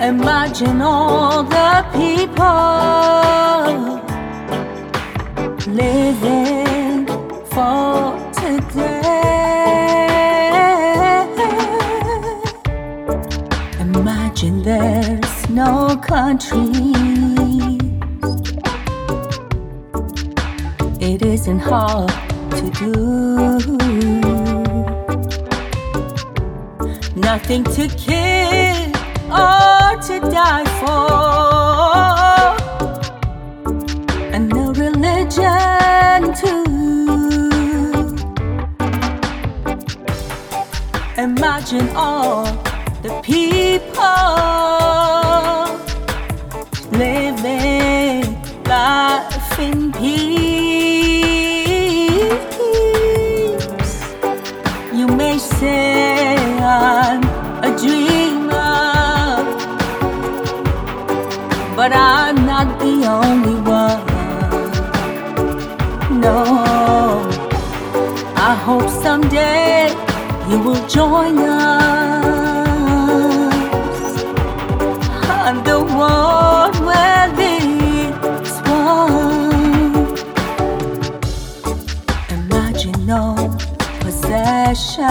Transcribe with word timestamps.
Imagine 0.00 0.80
all 0.80 1.42
the 1.42 1.84
people 1.92 2.80
living 5.70 7.06
for 7.52 8.16
today. 8.32 9.10
Imagine 13.78 14.62
there's 14.62 15.50
no 15.50 15.94
countries. 15.98 17.78
It 20.98 21.20
isn't 21.20 21.58
hard 21.58 22.08
to 22.52 22.70
do. 22.70 22.94
Nothing 27.20 27.64
to 27.64 27.86
kill 27.98 28.89
or 29.30 29.96
to 30.06 30.20
die 30.30 30.66
for, 30.80 31.10
and 34.34 34.48
no 34.48 34.72
religion 34.72 36.34
too. 36.40 36.64
Imagine 41.16 41.88
all 41.94 42.44
the 43.02 43.12
people 43.22 44.04
living 46.98 48.24
life 48.64 49.58
in 49.58 49.92
peace. 49.92 50.19
But 61.80 61.92
I'm 61.94 62.36
not 62.44 62.78
the 62.78 62.94
only 63.18 63.58
one. 63.80 64.04
No, 66.20 66.38
I 68.50 68.52
hope 68.66 68.90
someday 69.06 69.88
you 70.50 70.58
will 70.64 70.82
join 70.88 71.38
us, 71.38 72.34
and 75.46 75.58
the 75.70 75.80
world 75.96 76.74
will 76.88 77.30
be 77.40 77.56
one. 78.68 80.04
Imagine 82.40 82.98
no 83.06 83.24
possessions. 84.00 85.08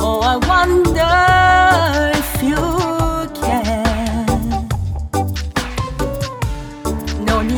Oh, 0.00 0.18
I 0.32 0.34
wonder 0.52 1.37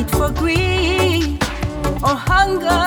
For 0.09 0.31
greed 0.31 1.39
or 2.03 2.17
hunger. 2.31 2.87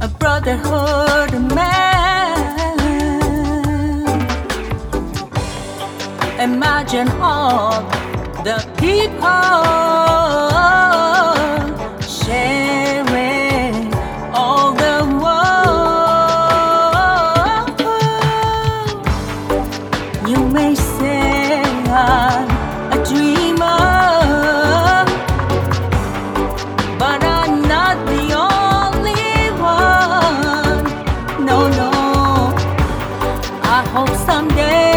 A 0.00 0.08
brotherhood 0.18 1.34
of 1.34 1.54
man. 1.54 2.78
Imagine 6.40 7.08
all 7.20 7.82
the 8.44 8.58
people 8.78 9.60
sharing 12.02 13.92
all 14.32 14.72
the 14.72 15.04
world. 15.22 15.50
You 20.28 20.40
may 20.48 20.74
one. 33.80 33.94
No, 33.94 34.04
no. 34.04 34.04
I 34.04 34.06
hope 34.06 34.16
someday 34.26 34.89